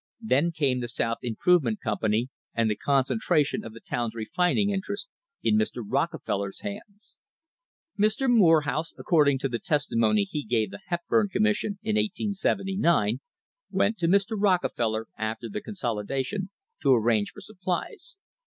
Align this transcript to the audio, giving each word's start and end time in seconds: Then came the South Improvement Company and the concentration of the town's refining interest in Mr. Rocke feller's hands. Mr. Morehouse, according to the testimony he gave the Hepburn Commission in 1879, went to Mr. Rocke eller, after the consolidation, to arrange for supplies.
Then 0.19 0.51
came 0.51 0.79
the 0.79 0.87
South 0.87 1.19
Improvement 1.21 1.79
Company 1.79 2.29
and 2.55 2.67
the 2.71 2.75
concentration 2.75 3.63
of 3.63 3.71
the 3.71 3.79
town's 3.79 4.15
refining 4.15 4.71
interest 4.71 5.07
in 5.43 5.57
Mr. 5.59 5.83
Rocke 5.87 6.19
feller's 6.25 6.61
hands. 6.61 7.13
Mr. 7.99 8.27
Morehouse, 8.27 8.95
according 8.97 9.37
to 9.37 9.47
the 9.47 9.59
testimony 9.59 10.23
he 10.23 10.43
gave 10.43 10.71
the 10.71 10.81
Hepburn 10.87 11.29
Commission 11.29 11.77
in 11.83 11.97
1879, 11.97 13.19
went 13.69 13.99
to 13.99 14.07
Mr. 14.07 14.35
Rocke 14.35 14.65
eller, 14.75 15.05
after 15.19 15.47
the 15.47 15.61
consolidation, 15.61 16.49
to 16.81 16.91
arrange 16.95 17.29
for 17.29 17.41
supplies. 17.41 18.15